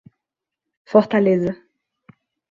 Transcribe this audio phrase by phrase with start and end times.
[0.91, 1.53] Fortaleza